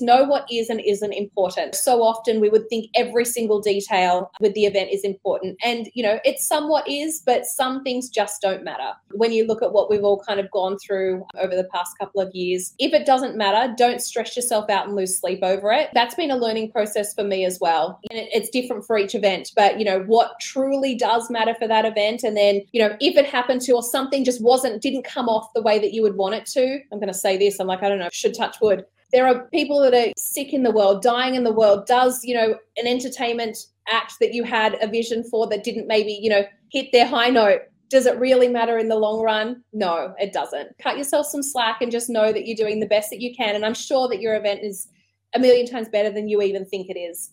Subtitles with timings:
[0.00, 1.74] know what is and isn't important.
[1.74, 5.58] So often we would think every single detail with the event is important.
[5.64, 8.92] And, you know, it somewhat is, but some things just don't matter.
[9.12, 12.20] When you look at what we've all kind of gone through over the past couple
[12.20, 15.90] of years, if it doesn't matter, don't stress yourself out and lose sleep over it.
[15.94, 18.00] That's been a learning process for me as well.
[18.10, 21.84] And it's different for each event, but, you know, what truly does matter for that
[21.84, 22.22] event.
[22.22, 25.52] And then, you know, if it happened to or something just wasn't, didn't come off
[25.54, 27.82] the way that you would want it to, I'm going to say this, I'm like,
[27.82, 31.02] I don't know, should touch wood there are people that are sick in the world,
[31.02, 31.86] dying in the world.
[31.86, 36.12] Does, you know, an entertainment act that you had a vision for that didn't maybe,
[36.12, 39.62] you know, hit their high note, does it really matter in the long run?
[39.72, 40.76] No, it doesn't.
[40.78, 43.56] Cut yourself some slack and just know that you're doing the best that you can.
[43.56, 44.88] And I'm sure that your event is
[45.34, 47.30] a million times better than you even think it is.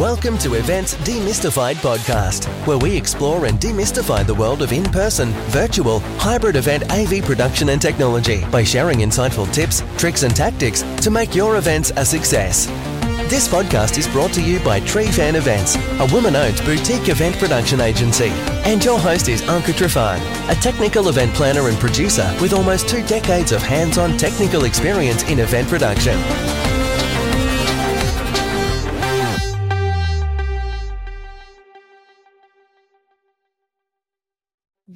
[0.00, 5.28] Welcome to Events Demystified podcast, where we explore and demystify the world of in person,
[5.50, 11.12] virtual, hybrid event AV production and technology by sharing insightful tips, tricks, and tactics to
[11.12, 12.66] make your events a success.
[13.30, 17.80] This podcast is brought to you by Trifan Events, a woman owned boutique event production
[17.80, 18.30] agency.
[18.66, 20.18] And your host is Anka Trifan,
[20.50, 25.22] a technical event planner and producer with almost two decades of hands on technical experience
[25.30, 26.18] in event production.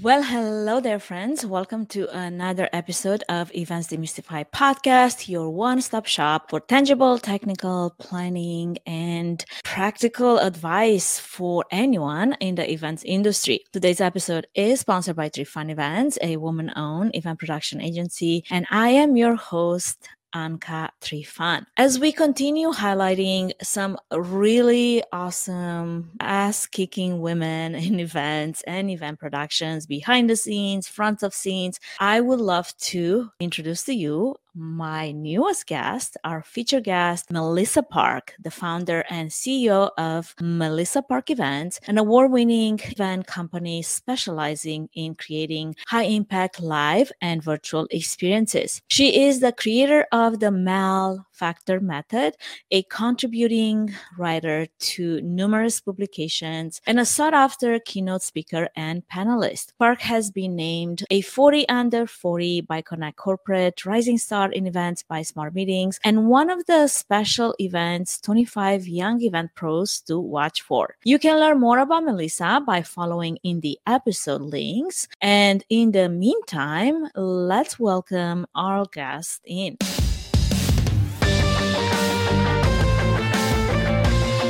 [0.00, 1.44] Well, hello there, friends.
[1.44, 7.96] Welcome to another episode of Events Demystified podcast, your one stop shop for tangible technical
[7.98, 13.64] planning and practical advice for anyone in the events industry.
[13.72, 18.90] Today's episode is sponsored by Trifan Events, a woman owned event production agency, and I
[18.90, 21.64] am your host, Anka Trifan.
[21.76, 29.86] As we continue highlighting some really awesome ass kicking women in events and event productions,
[29.86, 35.66] behind the scenes, front of scenes, I would love to introduce to you my newest
[35.66, 41.98] guest, our featured guest, Melissa Park, the founder and CEO of Melissa Park Events, an
[41.98, 48.82] award winning event company specializing in creating high impact live and virtual experiences.
[48.88, 52.34] She is the creator of the MEL Factor Method,
[52.70, 59.72] a contributing writer to numerous publications, and a sought after keynote speaker and panelist.
[59.78, 65.02] Park has been named a 40 under 40 by Connect Corporate Rising Star in Events
[65.02, 70.62] by Smart Meetings, and one of the special events 25 Young Event Pros to watch
[70.62, 70.96] for.
[71.04, 75.08] You can learn more about Melissa by following in the episode links.
[75.20, 79.76] And in the meantime, let's welcome our guest in.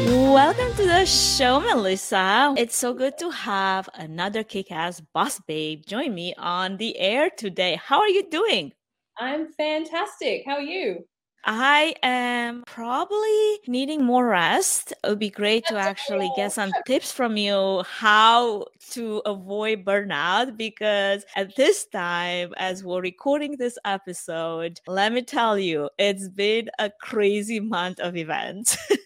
[0.08, 2.54] Welcome to the show, Melissa.
[2.56, 7.28] It's so good to have another kick ass boss babe join me on the air
[7.28, 7.80] today.
[7.82, 8.72] How are you doing?
[9.18, 10.44] I'm fantastic.
[10.46, 11.04] How are you?
[11.44, 14.92] I am probably needing more rest.
[15.02, 20.56] It would be great to actually get some tips from you how to avoid burnout
[20.56, 26.68] because at this time, as we're recording this episode, let me tell you, it's been
[26.78, 28.76] a crazy month of events.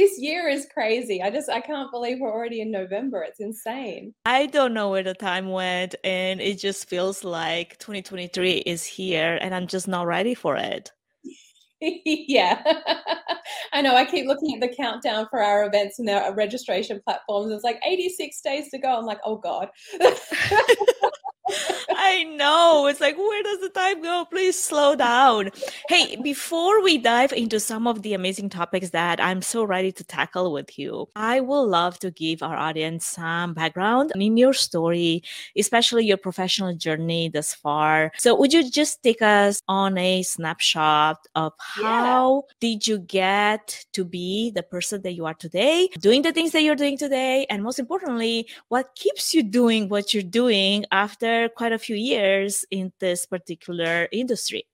[0.00, 1.22] this year is crazy.
[1.22, 3.22] I just I can't believe we're already in November.
[3.22, 4.14] It's insane.
[4.24, 9.38] I don't know where the time went and it just feels like 2023 is here
[9.42, 10.90] and I'm just not ready for it.
[11.82, 12.62] yeah.
[13.74, 13.94] I know.
[13.94, 17.52] I keep looking at the countdown for our events and our registration platforms.
[17.52, 18.96] It's like 86 days to go.
[18.96, 19.68] I'm like, oh God.
[21.90, 22.86] I know.
[22.86, 24.26] It's like, where does the time go?
[24.30, 25.50] Please slow down.
[25.88, 30.04] Hey, before we dive into some of the amazing topics that I'm so ready to
[30.04, 35.22] tackle with you, I would love to give our audience some background in your story,
[35.56, 38.12] especially your professional journey thus far.
[38.18, 42.54] So, would you just take us on a snapshot of how yeah.
[42.60, 46.62] did you get to be the person that you are today, doing the things that
[46.62, 51.72] you're doing today, and most importantly, what keeps you doing what you're doing after quite
[51.72, 54.66] a few years in this particular industry.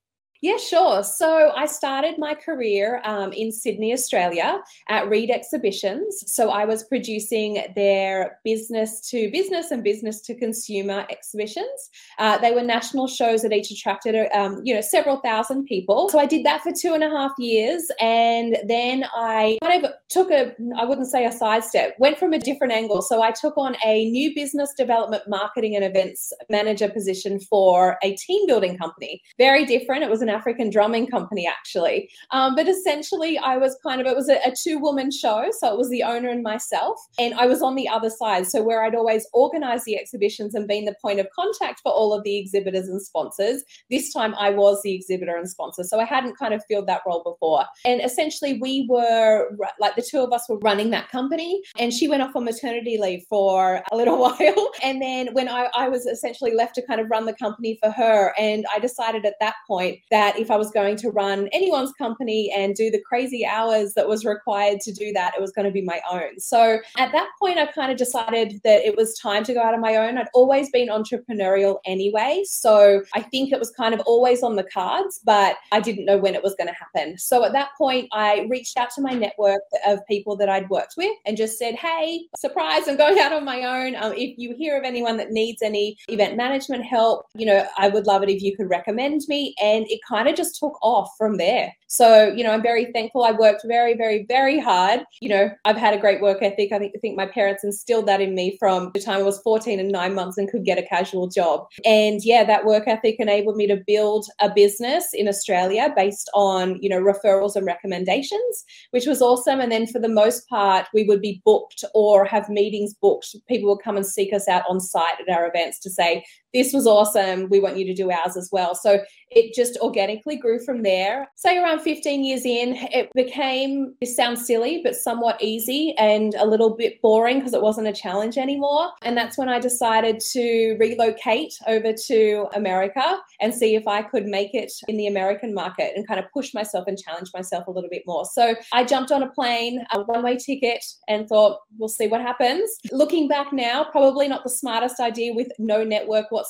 [0.42, 1.02] Yeah, sure.
[1.02, 6.24] So I started my career um, in Sydney, Australia at Reed Exhibitions.
[6.26, 11.90] So I was producing their business to business and business to consumer exhibitions.
[12.18, 16.08] Uh, they were national shows that each attracted, um, you know, several thousand people.
[16.10, 17.90] So I did that for two and a half years.
[18.00, 22.38] And then I kind of took a, I wouldn't say a sidestep, went from a
[22.38, 23.00] different angle.
[23.02, 28.14] So I took on a new business development marketing and events manager position for a
[28.16, 29.22] team building company.
[29.38, 30.02] Very different.
[30.02, 32.10] It was an African drumming company actually.
[32.30, 35.50] Um, but essentially, I was kind of, it was a, a two woman show.
[35.58, 36.98] So it was the owner and myself.
[37.18, 38.46] And I was on the other side.
[38.46, 42.12] So where I'd always organized the exhibitions and been the point of contact for all
[42.12, 45.84] of the exhibitors and sponsors, this time I was the exhibitor and sponsor.
[45.84, 47.64] So I hadn't kind of filled that role before.
[47.84, 51.62] And essentially, we were like the two of us were running that company.
[51.78, 54.70] And she went off on maternity leave for a little while.
[54.82, 57.90] And then when I, I was essentially left to kind of run the company for
[57.90, 61.92] her, and I decided at that point that if I was going to run anyone's
[61.92, 65.66] company and do the crazy hours that was required to do that, it was going
[65.66, 66.38] to be my own.
[66.38, 69.74] So at that point, I kind of decided that it was time to go out
[69.74, 70.18] on my own.
[70.18, 72.42] I'd always been entrepreneurial anyway.
[72.46, 76.18] So I think it was kind of always on the cards, but I didn't know
[76.18, 77.18] when it was going to happen.
[77.18, 80.94] So at that point, I reached out to my network of people that I'd worked
[80.96, 83.96] with and just said, hey, surprise, I'm going out on my own.
[83.96, 87.88] Um, if you hear of anyone that needs any event management help, you know, I
[87.88, 89.54] would love it if you could recommend me.
[89.62, 91.72] And it kind of just took off from there.
[91.88, 93.24] So, you know, I'm very thankful.
[93.24, 95.00] I worked very, very, very hard.
[95.20, 96.72] You know, I've had a great work ethic.
[96.72, 99.40] I think I think my parents instilled that in me from the time I was
[99.42, 101.66] 14 and nine months and could get a casual job.
[101.84, 106.80] And yeah, that work ethic enabled me to build a business in Australia based on,
[106.82, 109.60] you know, referrals and recommendations, which was awesome.
[109.60, 113.34] And then for the most part, we would be booked or have meetings booked.
[113.48, 116.24] People would come and seek us out on site at our events to say,
[116.56, 117.50] this was awesome.
[117.50, 118.74] We want you to do ours as well.
[118.74, 119.00] So
[119.30, 121.28] it just organically grew from there.
[121.34, 126.46] Say around 15 years in, it became, this sounds silly, but somewhat easy and a
[126.46, 128.88] little bit boring because it wasn't a challenge anymore.
[129.02, 134.24] And that's when I decided to relocate over to America and see if I could
[134.24, 137.70] make it in the American market and kind of push myself and challenge myself a
[137.70, 138.24] little bit more.
[138.24, 142.22] So I jumped on a plane, a one way ticket, and thought, we'll see what
[142.22, 142.78] happens.
[142.92, 146.45] Looking back now, probably not the smartest idea with no network whatsoever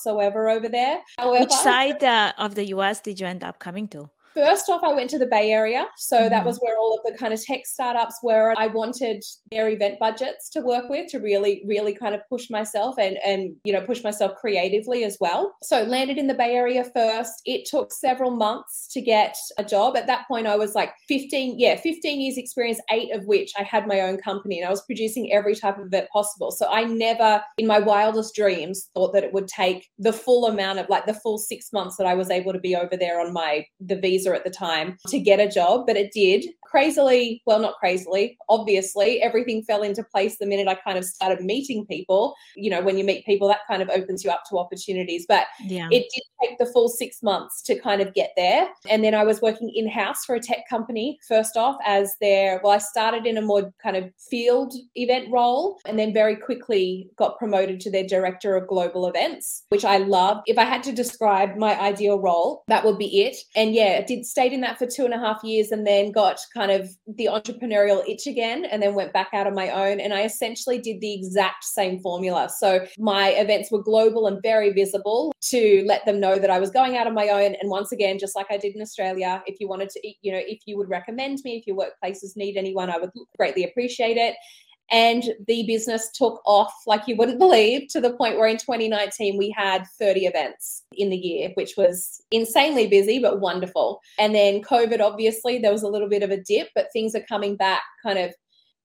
[0.48, 1.00] over there.
[1.19, 4.10] However, which side uh, of the US did you end up coming to?
[4.37, 5.87] First off, I went to the Bay Area.
[5.97, 6.29] So mm-hmm.
[6.31, 8.55] that was where all of the kind of tech startups were.
[8.56, 12.97] I wanted their event budgets to work with to really, really kind of push myself
[12.99, 15.55] and, and, you know, push myself creatively as well.
[15.62, 17.33] So landed in the Bay Area first.
[17.47, 19.97] It took several months to get a job.
[19.97, 23.62] At that point, I was like 15, yeah, 15 years experience, eight of which I
[23.62, 26.50] had my own company and I was producing every type of event possible.
[26.50, 30.79] So I never, in my wildest dreams, thought that it would take the full amount
[30.79, 33.33] of like the full six months that I was able to be over there on
[33.33, 36.46] my, the visa at the time to get a job, but it did.
[36.76, 41.43] Crazily, well, not crazily, obviously, everything fell into place the minute I kind of started
[41.43, 42.34] meeting people.
[42.55, 45.25] You know, when you meet people, that kind of opens you up to opportunities.
[45.26, 45.88] But yeah.
[45.90, 48.69] it did take the full six months to kind of get there.
[48.90, 52.61] And then I was working in house for a tech company, first off, as their,
[52.62, 57.08] well, I started in a more kind of field event role and then very quickly
[57.17, 60.43] got promoted to their director of global events, which I love.
[60.44, 63.38] If I had to describe my ideal role, that would be it.
[63.55, 66.12] And yeah, it did stayed in that for two and a half years and then
[66.12, 70.00] got kind of the entrepreneurial itch again and then went back out on my own.
[70.00, 72.48] And I essentially did the exact same formula.
[72.48, 76.70] So my events were global and very visible to let them know that I was
[76.70, 77.54] going out on my own.
[77.60, 80.40] And once again, just like I did in Australia, if you wanted to, you know,
[80.44, 84.36] if you would recommend me, if your workplaces need anyone, I would greatly appreciate it.
[84.91, 89.37] And the business took off like you wouldn't believe to the point where in 2019
[89.37, 94.00] we had 30 events in the year, which was insanely busy but wonderful.
[94.19, 97.21] And then COVID, obviously, there was a little bit of a dip, but things are
[97.29, 98.35] coming back kind of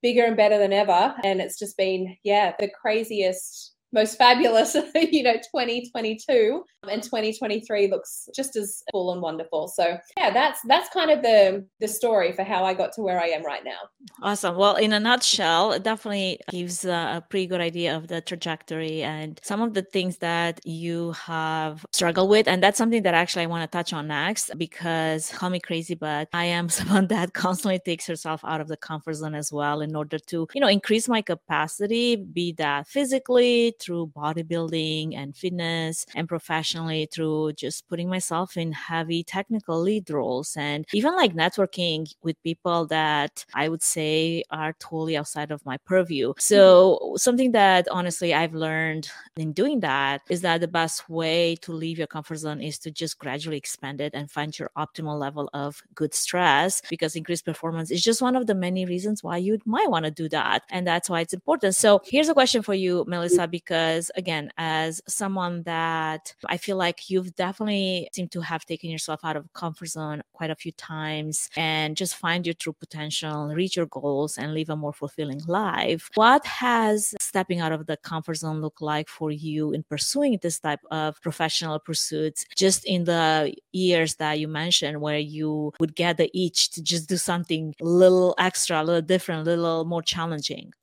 [0.01, 1.13] bigger and better than ever.
[1.23, 8.27] And it's just been, yeah, the craziest most fabulous, you know, 2022 and 2023 looks
[8.35, 9.67] just as full and wonderful.
[9.67, 13.21] So yeah, that's that's kind of the the story for how I got to where
[13.21, 13.79] I am right now.
[14.21, 14.55] Awesome.
[14.55, 19.39] Well, in a nutshell, it definitely gives a pretty good idea of the trajectory and
[19.43, 22.47] some of the things that you have struggled with.
[22.47, 25.95] And that's something that actually I want to touch on next because call me crazy,
[25.95, 29.81] but I am someone that constantly takes herself out of the comfort zone as well
[29.81, 36.05] in order to, you know, increase my capacity, be that physically, through bodybuilding and fitness
[36.15, 42.11] and professionally through just putting myself in heavy technical lead roles and even like networking
[42.23, 46.33] with people that I would say are totally outside of my purview.
[46.37, 47.15] So, mm-hmm.
[47.17, 51.97] something that honestly I've learned in doing that is that the best way to leave
[51.97, 55.81] your comfort zone is to just gradually expand it and find your optimal level of
[55.95, 59.89] good stress because increased performance is just one of the many reasons why you might
[59.89, 60.63] want to do that.
[60.69, 61.75] And that's why it's important.
[61.75, 66.75] So, here's a question for you, Melissa, because because again, as someone that I feel
[66.75, 70.73] like you've definitely seemed to have taken yourself out of comfort zone quite a few
[70.73, 75.39] times and just find your true potential, reach your goals and live a more fulfilling
[75.47, 76.09] life.
[76.15, 80.59] What has stepping out of the comfort zone look like for you in pursuing this
[80.59, 86.17] type of professional pursuits just in the years that you mentioned where you would get
[86.17, 90.01] the itch to just do something a little extra, a little different, a little more
[90.01, 90.73] challenging?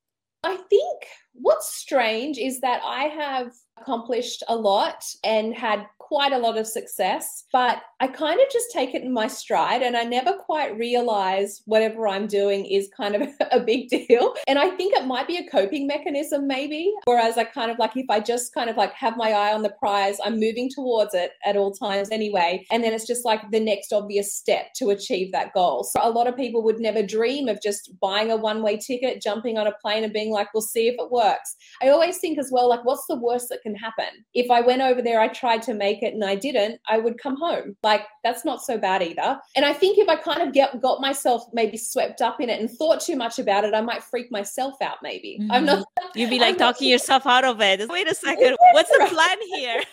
[0.43, 1.03] I think
[1.41, 6.67] what's strange is that I have accomplished a lot and had quite a lot of
[6.67, 10.77] success, but I kind of just take it in my stride and I never quite
[10.79, 14.35] realize whatever I'm doing is kind of a big deal.
[14.47, 16.91] And I think it might be a coping mechanism, maybe.
[17.05, 19.63] Whereas I kind of like, if I just kind of like have my eye on
[19.63, 22.65] the prize, I'm moving towards it at all times anyway.
[22.71, 25.85] And then it's just like the next obvious step to achieve that goal.
[25.85, 29.21] So a lot of people would never dream of just buying a one way ticket,
[29.21, 31.55] jumping on a plane and being like, we'll see if it works.
[31.83, 34.25] I always think as well, like, what's the worst that can happen?
[34.35, 37.19] If I went over there, I tried to make it and I didn't, I would
[37.19, 37.77] come home.
[37.83, 39.39] Like that's not so bad either.
[39.57, 42.61] And I think if I kind of get got myself maybe swept up in it
[42.61, 44.99] and thought too much about it, I might freak myself out.
[45.03, 45.53] Maybe mm-hmm.
[45.53, 45.87] I'm not.
[46.15, 47.89] You'd be like I'm talking not, yourself out of it.
[47.89, 49.83] Wait a second, what's the plan here?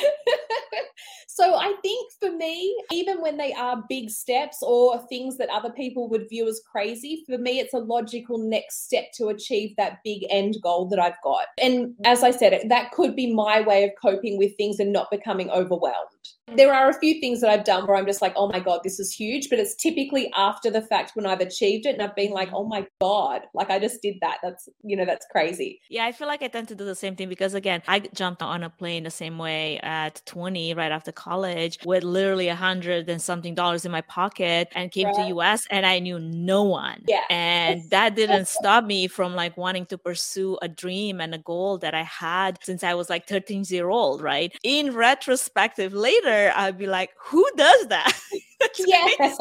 [1.28, 5.70] so I think for me, even when they are big steps or things that other
[5.70, 9.98] people would view as crazy, for me, it's a logical next step to achieve that
[10.04, 11.46] big end goal that I've got.
[11.60, 15.10] And as I said, that could be my way of coping with things and not
[15.10, 16.08] becoming overwhelmed.
[16.56, 18.80] There are a few things that I've done where I'm just like, oh my God,
[18.84, 19.48] this is huge.
[19.48, 22.66] But it's typically after the fact when I've achieved it and I've been like, oh
[22.66, 24.38] my God, like I just did that.
[24.42, 25.80] That's, you know, that's crazy.
[25.88, 28.42] Yeah, I feel like I tend to do the same thing because, again, I jumped
[28.42, 33.08] on a plane the same way at 20 right after college with literally a hundred
[33.08, 35.14] and something dollars in my pocket and came right.
[35.16, 37.02] to US and I knew no one.
[37.06, 37.24] Yeah.
[37.30, 41.78] And that didn't stop me from like wanting to pursue a dream and a goal
[41.78, 44.52] that I had since I was like 13 year old, right?
[44.62, 48.12] In retrospective later, I'd be like, who does that?
[48.78, 49.06] yeah.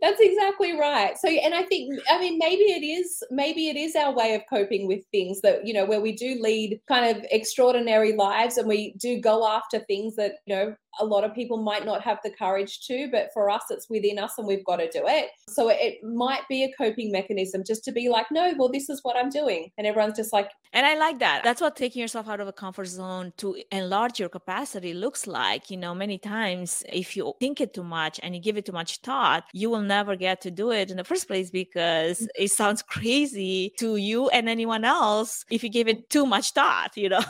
[0.00, 1.18] That's exactly right.
[1.18, 4.42] So, and I think, I mean, maybe it is, maybe it is our way of
[4.48, 8.68] coping with things that, you know, where we do lead kind of extraordinary lives and
[8.68, 12.18] we do go after things that, you know, a lot of people might not have
[12.22, 15.30] the courage to, but for us, it's within us and we've got to do it.
[15.48, 19.00] So it might be a coping mechanism just to be like, no, well, this is
[19.02, 19.70] what I'm doing.
[19.78, 20.50] And everyone's just like.
[20.72, 21.42] And I like that.
[21.44, 25.70] That's what taking yourself out of a comfort zone to enlarge your capacity looks like.
[25.70, 28.72] You know, many times if you think it too much and you give it too
[28.72, 32.26] much thought, you will never get to do it in the first place because mm.
[32.36, 36.96] it sounds crazy to you and anyone else if you give it too much thought,
[36.96, 37.22] you know?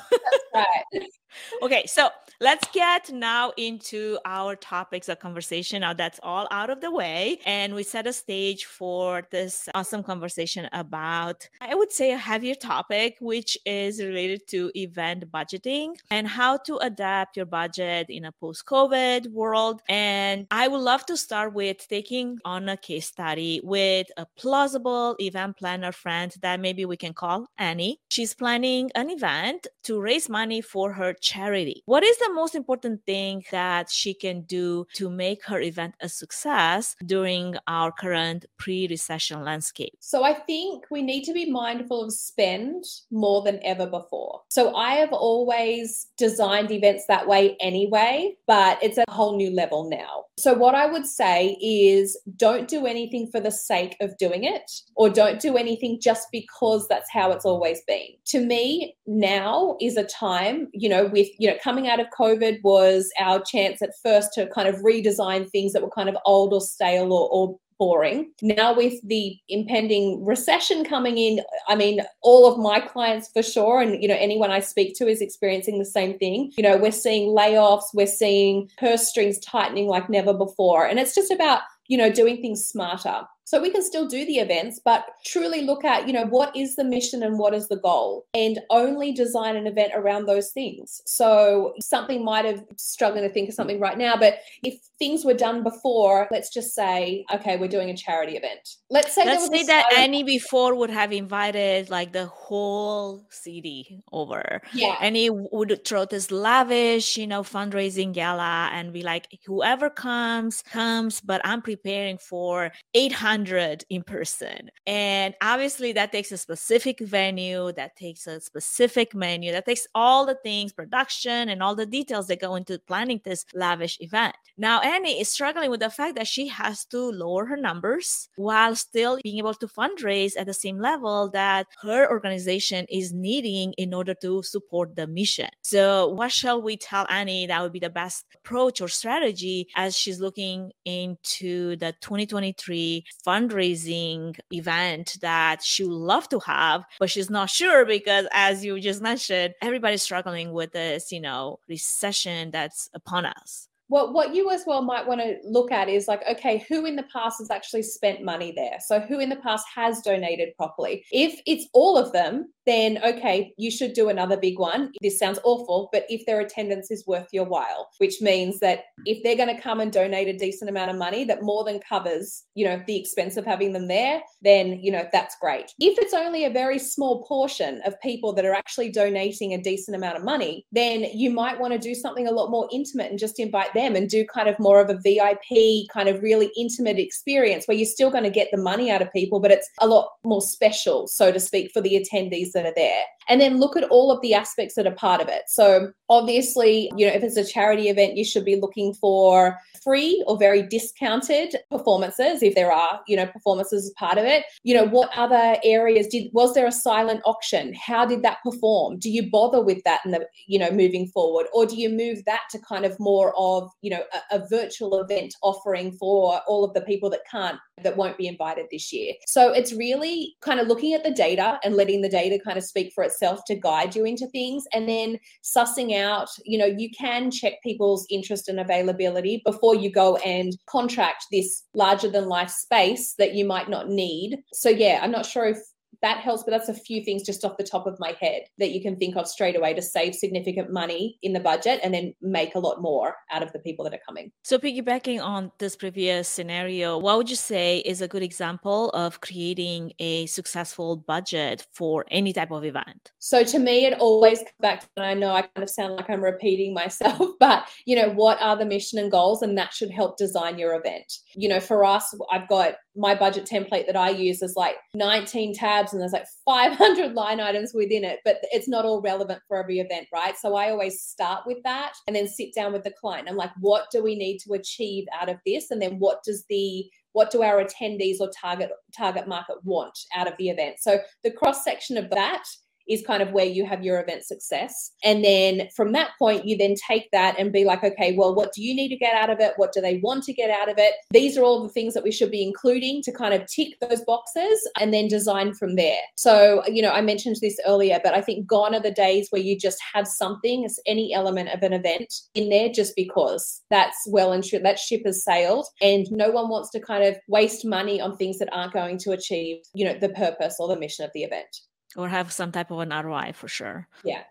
[0.55, 0.85] Right.
[1.63, 5.81] okay, so let's get now into our topics of conversation.
[5.81, 10.03] Now that's all out of the way, and we set a stage for this awesome
[10.03, 16.29] conversation about, I would say, a heavier topic, which is related to event budgeting and
[16.29, 19.81] how to adapt your budget in a post COVID world.
[19.89, 25.17] And I would love to start with taking on a case study with a plausible
[25.19, 28.01] event planner friend that maybe we can call Annie.
[28.11, 31.83] She's planning an event to raise money for her charity.
[31.87, 36.09] What is the most important thing that she can do to make her event a
[36.09, 39.95] success during our current pre recession landscape?
[40.01, 44.41] So, I think we need to be mindful of spend more than ever before.
[44.49, 49.89] So, I have always designed events that way anyway, but it's a whole new level
[49.89, 50.25] now.
[50.39, 54.71] So, what I would say is don't do anything for the sake of doing it,
[54.97, 58.09] or don't do anything just because that's how it's always been.
[58.27, 62.61] To me, now is a time, you know, with, you know, coming out of COVID
[62.65, 66.55] was our chance at first to kind of redesign things that were kind of old
[66.55, 68.31] or stale or, or boring.
[68.43, 73.81] Now, with the impending recession coming in, I mean, all of my clients for sure,
[73.81, 76.53] and you know, anyone I speak to is experiencing the same thing.
[76.57, 80.87] You know, we're seeing layoffs, we're seeing purse strings tightening like never before.
[80.87, 83.23] And it's just about, you know, doing things smarter.
[83.45, 86.77] So we can still do the events, but truly look at, you know, what is
[86.77, 91.03] the mission and what is the goal and only design an event around those things.
[91.07, 95.35] So something might have struggling to think of something right now, but if things were
[95.35, 98.77] done before, let's just say, okay, we're doing a charity event.
[98.91, 104.63] Let's say let's say that Annie before would have invited like the whole city over.
[104.73, 104.97] Yeah.
[105.01, 110.63] And he would throw this lavish, you know, fundraising gala and be like, whoever comes,
[110.63, 114.71] comes, but I'm preparing for 800 100 in person.
[114.87, 120.27] And obviously, that takes a specific venue, that takes a specific menu, that takes all
[120.27, 124.37] the things, production, and all the details that go into planning this lavish event.
[124.59, 128.77] Now, Annie is struggling with the fact that she has to lower her numbers while
[128.77, 133.95] still being able to fundraise at the same level that her organization is needing in
[133.95, 135.49] order to support the mission.
[135.63, 139.97] So, what shall we tell Annie that would be the best approach or strategy as
[139.97, 147.31] she's looking into the 2023 fundraising event that she would love to have, but she's
[147.31, 152.89] not sure because, as you just mentioned, everybody's struggling with this, you know, recession that's
[152.95, 153.69] upon us.
[153.89, 156.97] What what you as well might want to look at is like okay who in
[156.97, 158.79] the past has actually spent money there?
[158.81, 161.05] So who in the past has donated properly?
[161.13, 164.93] If it's all of them then okay, you should do another big one.
[165.01, 169.23] This sounds awful, but if their attendance is worth your while, which means that if
[169.23, 172.45] they're going to come and donate a decent amount of money that more than covers,
[172.55, 175.73] you know, the expense of having them there, then, you know, that's great.
[175.79, 179.97] If it's only a very small portion of people that are actually donating a decent
[179.97, 183.19] amount of money, then you might want to do something a lot more intimate and
[183.19, 186.99] just invite them and do kind of more of a VIP kind of really intimate
[186.99, 189.87] experience where you're still going to get the money out of people, but it's a
[189.87, 193.77] lot more special, so to speak, for the attendees that are there and then look
[193.77, 195.43] at all of the aspects that are part of it.
[195.49, 200.23] So, obviously, you know, if it's a charity event, you should be looking for free
[200.27, 204.45] or very discounted performances if there are, you know, performances as part of it.
[204.63, 207.75] You know, what other areas did was there a silent auction?
[207.75, 208.99] How did that perform?
[208.99, 212.25] Do you bother with that in the, you know, moving forward or do you move
[212.27, 216.65] that to kind of more of, you know, a, a virtual event offering for all
[216.65, 219.15] of the people that can't that won't be invited this year.
[219.27, 222.65] So, it's really kind of looking at the data and letting the data kind of
[222.65, 224.65] speak for itself to guide you into things.
[224.73, 229.91] And then sussing out you know you can check people's interest and availability before you
[229.91, 234.39] go and contract this larger than life space that you might not need.
[234.53, 235.59] So yeah i'm not sure if
[236.03, 236.43] that helps.
[236.43, 238.97] But that's a few things just off the top of my head that you can
[238.97, 242.59] think of straight away to save significant money in the budget and then make a
[242.59, 244.31] lot more out of the people that are coming.
[244.43, 249.21] So, piggybacking on this previous scenario, what would you say is a good example of
[249.21, 253.13] creating a successful budget for any type of event?
[253.19, 255.95] So, to me, it always comes back to, and I know I kind of sound
[255.97, 259.43] like I'm repeating myself, but you know, what are the mission and goals?
[259.43, 261.13] And that should help design your event.
[261.35, 265.55] You know, for us, I've got my budget template that I use is like 19
[265.55, 269.59] tabs and there's like 500 line items within it, but it's not all relevant for
[269.59, 270.37] every event, right?
[270.37, 273.29] So I always start with that and then sit down with the client.
[273.29, 275.71] I'm like, what do we need to achieve out of this?
[275.71, 280.27] And then what does the what do our attendees or target target market want out
[280.27, 280.77] of the event?
[280.81, 282.45] So the cross section of that
[282.89, 284.93] is kind of where you have your event success.
[285.03, 288.53] And then from that point, you then take that and be like, okay, well, what
[288.53, 289.55] do you need to get out of it?
[289.57, 290.95] What do they want to get out of it?
[291.11, 294.03] These are all the things that we should be including to kind of tick those
[294.03, 296.01] boxes and then design from there.
[296.17, 299.43] So, you know, I mentioned this earlier, but I think gone are the days where
[299.43, 304.33] you just have something any element of an event in there just because that's well
[304.33, 304.43] and.
[304.43, 308.39] That ship has sailed and no one wants to kind of waste money on things
[308.39, 311.47] that aren't going to achieve, you know, the purpose or the mission of the event
[311.97, 313.89] or have some type of an ROI for sure.
[314.03, 314.25] Yeah.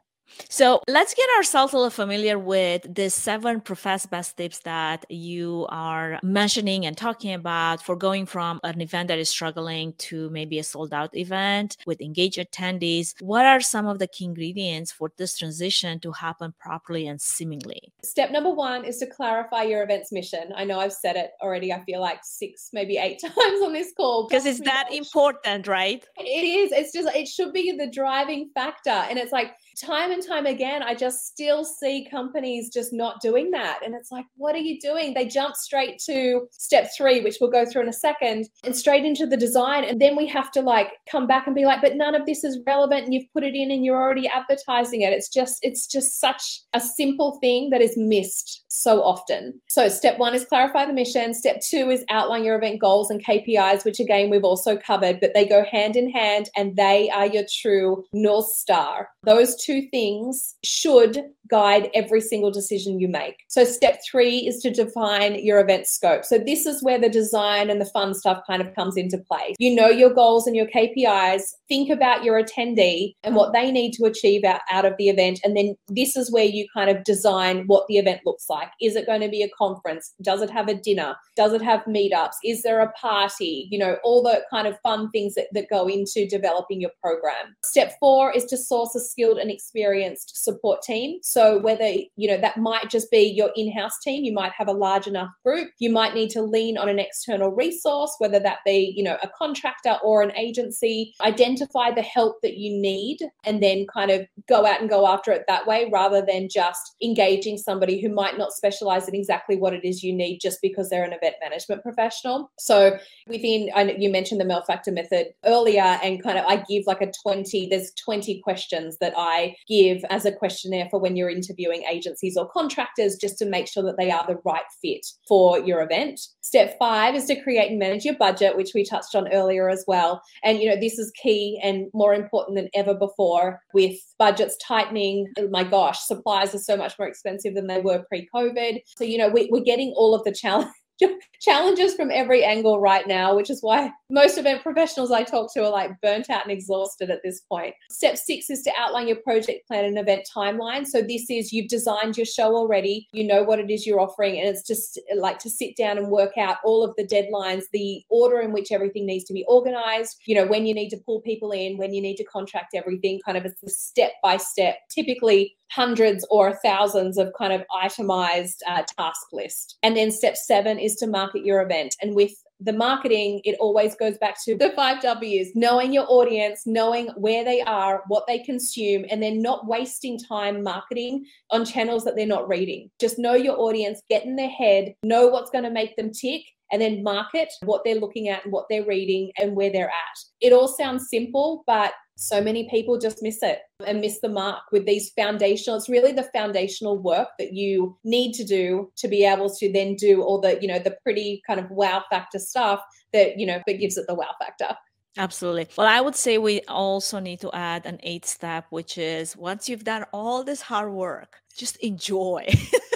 [0.49, 5.65] So let's get ourselves a little familiar with the seven professed best tips that you
[5.69, 10.59] are mentioning and talking about for going from an event that is struggling to maybe
[10.59, 13.13] a sold out event with engaged attendees.
[13.21, 17.91] What are some of the key ingredients for this transition to happen properly and seemingly?
[18.03, 20.51] Step number one is to clarify your event's mission.
[20.55, 23.93] I know I've said it already, I feel like six, maybe eight times on this
[23.95, 24.27] call.
[24.27, 26.05] Because it's that important, right?
[26.17, 26.71] It is.
[26.71, 28.89] It's just, it should be the driving factor.
[28.89, 33.51] And it's like, time and time again, I just still see companies just not doing
[33.51, 33.79] that.
[33.85, 35.13] And it's like, what are you doing?
[35.13, 39.05] They jump straight to step three, which we'll go through in a second, and straight
[39.05, 39.83] into the design.
[39.83, 42.43] And then we have to like come back and be like, but none of this
[42.43, 45.13] is relevant and you've put it in and you're already advertising it.
[45.13, 49.59] It's just, it's just such a simple thing that is missed so often.
[49.67, 51.33] So step one is clarify the mission.
[51.33, 55.33] Step two is outline your event goals and KPIs, which again, we've also covered, but
[55.33, 59.09] they go hand in hand and they are your true North Star.
[59.23, 63.35] Those two things should guide every single decision you make.
[63.49, 66.23] So, step three is to define your event scope.
[66.23, 69.53] So, this is where the design and the fun stuff kind of comes into play.
[69.59, 73.91] You know your goals and your KPIs, think about your attendee and what they need
[73.93, 75.41] to achieve out, out of the event.
[75.43, 78.71] And then this is where you kind of design what the event looks like like?
[78.81, 80.13] Is it going to be a conference?
[80.21, 81.15] Does it have a dinner?
[81.35, 82.35] Does it have meetups?
[82.43, 83.67] Is there a party?
[83.71, 87.55] You know, all the kind of fun things that, that go into developing your program.
[87.63, 91.19] Step four is to source a skilled and experienced support team.
[91.21, 94.73] So whether, you know, that might just be your in-house team, you might have a
[94.73, 95.69] large enough group.
[95.79, 99.29] You might need to lean on an external resource, whether that be, you know, a
[99.37, 101.13] contractor or an agency.
[101.21, 105.31] Identify the help that you need and then kind of go out and go after
[105.31, 109.73] it that way rather than just engaging somebody who might not specialize in exactly what
[109.73, 112.51] it is you need just because they're an event management professional.
[112.59, 117.01] So within, you mentioned the MEL factor method earlier, and kind of I give like
[117.01, 121.83] a 20, there's 20 questions that I give as a questionnaire for when you're interviewing
[121.89, 125.81] agencies or contractors just to make sure that they are the right fit for your
[125.81, 126.19] event.
[126.51, 129.85] Step five is to create and manage your budget, which we touched on earlier as
[129.87, 130.21] well.
[130.43, 135.31] And, you know, this is key and more important than ever before with budgets tightening.
[135.39, 138.79] Oh my gosh, supplies are so much more expensive than they were pre COVID.
[138.97, 140.67] So, you know, we, we're getting all of the challenge
[141.41, 145.63] challenges from every angle right now, which is why most event professionals I talk to
[145.63, 147.73] are like burnt out and exhausted at this point.
[147.89, 150.85] Step six is to outline your project plan and event timeline.
[150.85, 154.39] So this is you've designed your show already, you know what it is you're offering,
[154.39, 158.03] and it's just like to sit down and work out all of the deadlines, the
[158.09, 161.21] order in which everything needs to be organized, you know, when you need to pull
[161.21, 164.77] people in, when you need to contract everything, kind of it's a step by step.
[164.89, 169.77] Typically, hundreds or thousands of kind of itemized uh, task list.
[169.83, 171.95] And then step seven is to market your event.
[172.01, 176.63] And with the marketing, it always goes back to the five W's knowing your audience,
[176.65, 182.03] knowing where they are, what they consume, and then not wasting time marketing on channels
[182.03, 182.91] that they're not reading.
[182.99, 186.43] Just know your audience, get in their head, know what's going to make them tick,
[186.71, 190.19] and then market what they're looking at and what they're reading and where they're at.
[190.39, 194.63] It all sounds simple, but so many people just miss it and miss the mark
[194.71, 199.25] with these foundational it's really the foundational work that you need to do to be
[199.25, 202.81] able to then do all the you know the pretty kind of wow factor stuff
[203.13, 204.75] that you know that gives it the wow factor
[205.17, 205.67] Absolutely.
[205.77, 209.67] Well, I would say we also need to add an eighth step, which is once
[209.67, 212.47] you've done all this hard work, just enjoy.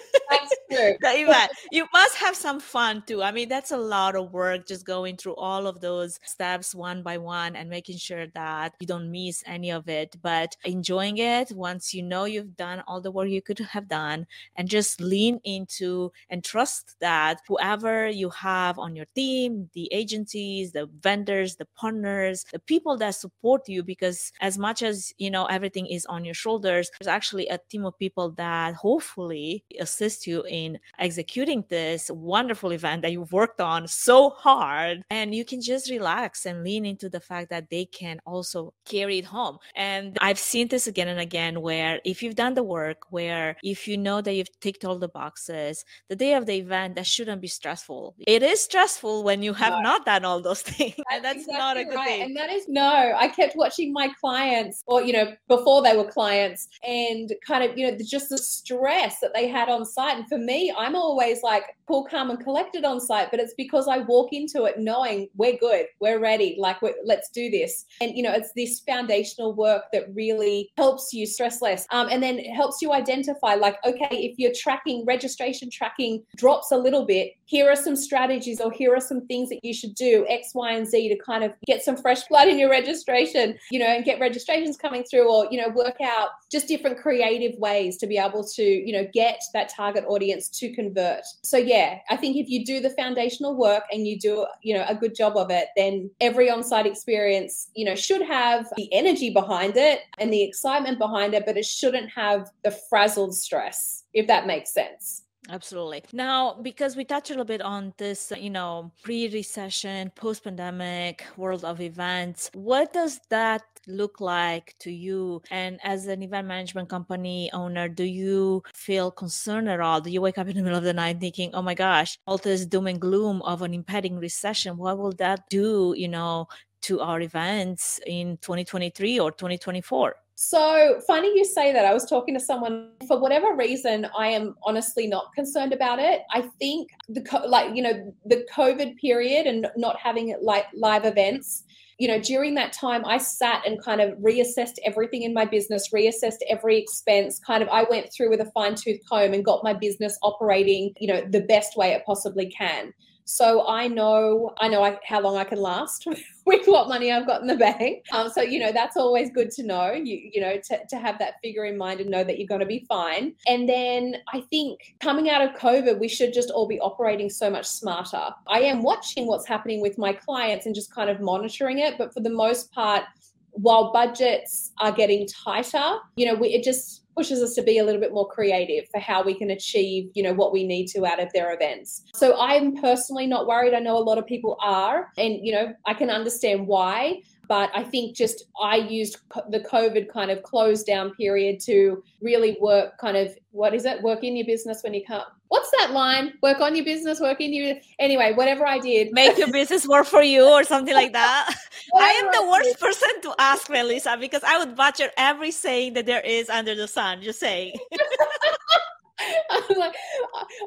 [1.72, 3.22] you must have some fun too.
[3.22, 7.04] I mean, that's a lot of work just going through all of those steps one
[7.04, 10.16] by one and making sure that you don't miss any of it.
[10.22, 14.28] But enjoying it once you know you've done all the work you could have done
[14.56, 20.72] and just lean into and trust that whoever you have on your team, the agencies,
[20.72, 25.46] the vendors, the partners, the people that support you, because as much as you know
[25.46, 30.44] everything is on your shoulders, there's actually a team of people that hopefully assist you
[30.44, 30.65] in
[31.00, 36.46] executing this wonderful event that you've worked on so hard and you can just relax
[36.46, 40.68] and lean into the fact that they can also carry it home and i've seen
[40.68, 44.34] this again and again where if you've done the work where if you know that
[44.34, 48.42] you've ticked all the boxes the day of the event that shouldn't be stressful it
[48.44, 49.82] is stressful when you have no.
[49.82, 52.08] not done all those things and that's exactly not a good right.
[52.08, 55.96] thing and that is no i kept watching my clients or you know before they
[55.96, 60.18] were clients and kind of you know just the stress that they had on site
[60.18, 63.88] and for me I'm always like cool, calm, and collected on site, but it's because
[63.88, 67.86] I walk into it knowing we're good, we're ready, like we're, let's do this.
[68.02, 72.22] And you know, it's this foundational work that really helps you stress less, um, and
[72.22, 77.34] then helps you identify like, okay, if you're tracking registration tracking drops a little bit,
[77.46, 80.72] here are some strategies or here are some things that you should do X, Y,
[80.72, 84.04] and Z to kind of get some fresh blood in your registration, you know, and
[84.04, 88.18] get registrations coming through, or you know, work out just different creative ways to be
[88.18, 91.24] able to you know get that target audience to convert.
[91.44, 94.86] So yeah, I think if you do the foundational work and you do, you know,
[94.88, 99.30] a good job of it, then every on-site experience, you know, should have the energy
[99.30, 104.28] behind it and the excitement behind it, but it shouldn't have the frazzled stress, if
[104.28, 105.25] that makes sense.
[105.48, 106.04] Absolutely.
[106.12, 110.44] Now, because we touched a little bit on this, uh, you know, pre recession, post
[110.44, 115.44] pandemic world of events, what does that look like to you?
[115.52, 120.02] And as an event management company owner, do you feel concerned at all?
[120.02, 122.40] Do you wake up in the middle of the night thinking, oh my gosh, all
[122.40, 126.48] this doom and gloom of an impending recession, what will that do, you know,
[126.82, 130.16] to our events in 2023 or 2024?
[130.36, 131.86] So funny you say that.
[131.86, 134.06] I was talking to someone for whatever reason.
[134.18, 136.24] I am honestly not concerned about it.
[136.34, 141.64] I think the like you know the COVID period and not having like live events.
[142.00, 145.92] You know, during that time, I sat and kind of reassessed everything in my business,
[145.94, 147.40] reassessed every expense.
[147.40, 150.94] Kind of, I went through with a fine tooth comb and got my business operating,
[151.00, 152.94] you know, the best way it possibly can.
[153.26, 156.08] So I know I know I, how long I can last
[156.46, 158.06] with what money I've got in the bank.
[158.12, 159.92] Um, so you know that's always good to know.
[159.92, 162.62] You you know to, to have that figure in mind and know that you're going
[162.62, 163.34] to be fine.
[163.48, 167.50] And then I think coming out of COVID, we should just all be operating so
[167.50, 168.30] much smarter.
[168.48, 172.14] I am watching what's happening with my clients and just kind of monitoring it, but
[172.14, 173.04] for the most part,
[173.52, 177.84] while budgets are getting tighter, you know, we, it just pushes us to be a
[177.84, 181.06] little bit more creative for how we can achieve, you know, what we need to
[181.06, 182.04] out of their events.
[182.14, 183.74] So I'm personally not worried.
[183.74, 187.22] I know a lot of people are, and you know, I can understand why.
[187.48, 189.18] But I think just I used
[189.50, 194.02] the COVID kind of close down period to really work kind of what is it?
[194.02, 195.24] Work in your business when you can't.
[195.48, 196.34] What's that line?
[196.42, 197.76] Work on your business, work in your.
[198.00, 199.14] Anyway, whatever I did.
[199.14, 201.56] Make your business work for you or something like that.
[201.96, 206.06] I am the worst person to ask, Melissa, because I would butcher every saying that
[206.06, 207.22] there is under the sun.
[207.22, 207.76] Just saying.
[209.78, 209.94] Like,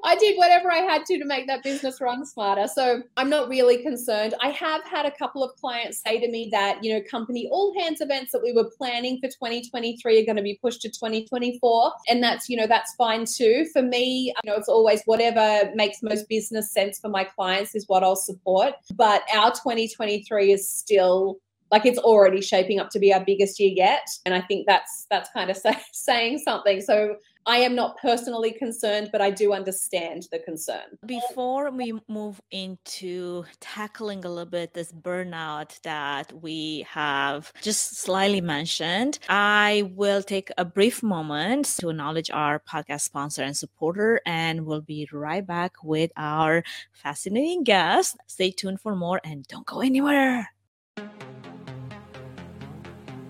[0.05, 2.67] I did whatever I had to to make that business run smarter.
[2.67, 4.35] So I'm not really concerned.
[4.43, 7.75] I have had a couple of clients say to me that, you know, company all
[7.79, 11.93] hands events that we were planning for 2023 are going to be pushed to 2024.
[12.09, 13.67] And that's, you know, that's fine too.
[13.73, 17.89] For me, you know, it's always whatever makes most business sense for my clients is
[17.89, 18.75] what I'll support.
[18.95, 21.39] But our 2023 is still
[21.71, 25.07] like it's already shaping up to be our biggest year yet and i think that's
[25.11, 27.17] that's kind of say, saying something so
[27.49, 30.99] I am not personally concerned, but I do understand the concern.
[31.07, 38.43] Before we move into tackling a little bit this burnout that we have just slightly
[38.43, 44.67] mentioned, I will take a brief moment to acknowledge our podcast sponsor and supporter, and
[44.67, 48.19] we'll be right back with our fascinating guest.
[48.27, 50.51] Stay tuned for more and don't go anywhere.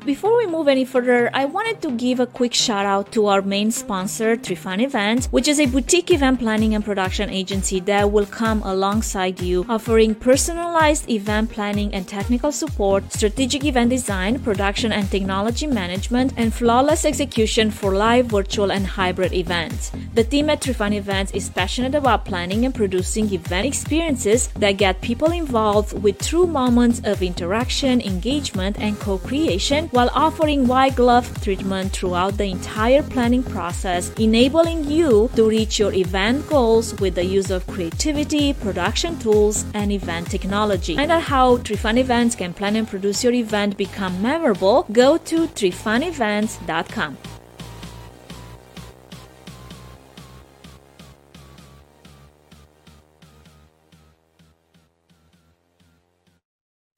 [0.04, 3.42] Before we move any further, I wanted to give a quick shout out to our
[3.42, 8.24] main sponsor, Trifan Events, which is a boutique event planning and production agency that will
[8.24, 15.11] come alongside you, offering personalized event planning and technical support, strategic event design, production and
[15.11, 19.92] technology management, and flawless execution for live, virtual, and hybrid events.
[20.14, 25.02] The team at Trifan Events is passionate about planning and producing event experiences that get
[25.02, 31.27] people involved with true moments of interaction, engagement, and co creation while offering white glove
[31.42, 37.24] treatment throughout the entire planning process, enabling you to reach your event goals with the
[37.24, 40.96] use of creativity, production tools, and event technology.
[40.96, 44.87] Find out how Trifan Events can plan and produce your event become memorable.
[44.92, 47.38] Go to trifanevents.com.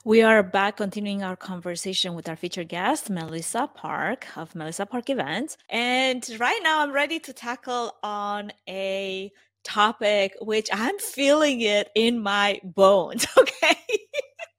[0.03, 5.11] We are back continuing our conversation with our featured guest, Melissa Park of Melissa Park
[5.11, 5.59] Events.
[5.69, 9.31] And right now I'm ready to tackle on a
[9.63, 13.77] topic which I'm feeling it in my bones, okay?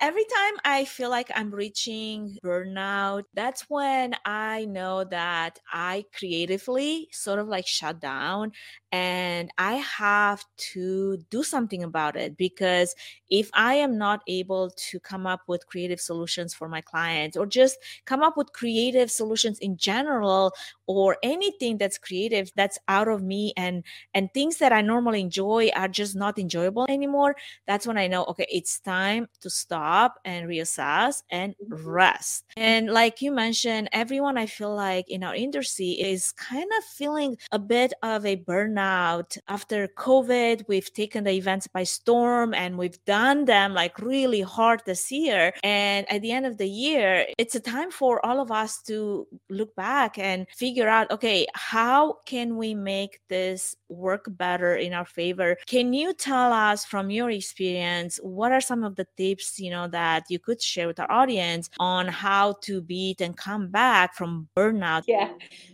[0.02, 7.08] Every time I feel like I'm reaching burnout, that's when I know that I creatively
[7.12, 8.52] sort of like shut down
[8.92, 12.96] and I have to do something about it because
[13.30, 17.46] if I am not able to come up with creative solutions for my clients or
[17.46, 20.52] just come up with creative solutions in general
[20.98, 25.70] or anything that's creative that's out of me and and things that I normally enjoy
[25.76, 27.36] are just not enjoyable anymore,
[27.68, 31.88] that's when I know okay, it's time to stop and reassess and mm-hmm.
[31.88, 32.46] rest.
[32.58, 37.38] And like you mentioned, everyone I feel like in our industry is kind of feeling
[37.52, 40.66] a bit of a burnout after COVID.
[40.68, 45.54] We've taken the events by storm and we've done them like really hard this year.
[45.64, 49.28] And at the end of the year, it's a time for all of us to
[49.50, 55.06] look back and figure out okay, how can we make this work better in our
[55.06, 55.58] favor?
[55.66, 59.88] Can you tell us from your experience what are some of the tips, you know,
[59.88, 64.48] that you could share with our audience on how to beat and come back from
[64.56, 65.04] burnout?
[65.08, 65.34] Yeah.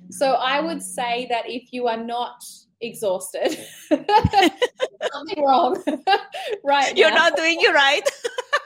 [0.09, 2.43] So I would say that if you are not
[2.81, 3.57] exhausted.
[3.89, 5.83] Something wrong.
[6.63, 6.95] right.
[6.97, 7.15] You're now.
[7.15, 8.07] not doing it right.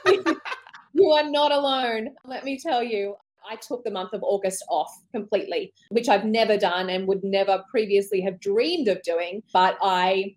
[0.94, 2.10] you are not alone.
[2.24, 3.16] Let me tell you,
[3.48, 7.64] I took the month of August off completely, which I've never done and would never
[7.70, 9.42] previously have dreamed of doing.
[9.52, 10.36] But I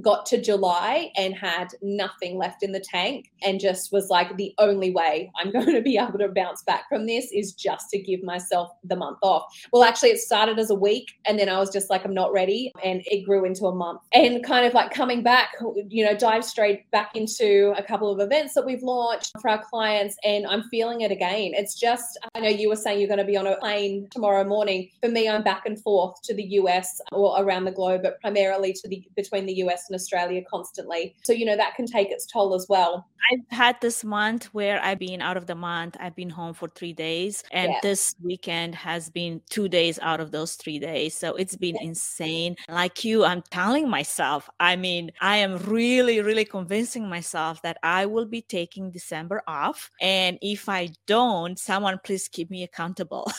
[0.00, 4.54] got to July and had nothing left in the tank and just was like, the
[4.58, 7.98] only way I'm going to be able to bounce back from this is just to
[7.98, 9.44] give myself the month off.
[9.72, 12.32] Well, actually, it started as a week and then I was just like, I'm not
[12.32, 12.72] ready.
[12.84, 14.00] And it grew into a month.
[14.12, 15.54] And kind of like coming back,
[15.88, 19.62] you know, dive straight back into a couple of events that we've launched for our
[19.62, 20.16] clients.
[20.24, 21.52] And I'm feeling it again.
[21.54, 24.44] It's just, I know you were saying you're going to be on a plane tomorrow
[24.44, 24.90] morning.
[25.02, 28.72] For me, I'm back and forth to the US or around the globe, but primarily
[28.72, 31.14] to the between the US Western Australia constantly.
[31.24, 33.06] So, you know, that can take its toll as well.
[33.32, 35.96] I've had this month where I've been out of the month.
[35.98, 37.42] I've been home for three days.
[37.52, 37.78] And yeah.
[37.82, 41.14] this weekend has been two days out of those three days.
[41.14, 41.88] So it's been yeah.
[41.88, 42.56] insane.
[42.68, 48.06] Like you, I'm telling myself, I mean, I am really, really convincing myself that I
[48.06, 49.90] will be taking December off.
[50.00, 53.30] And if I don't, someone please keep me accountable.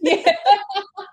[0.00, 0.32] yeah.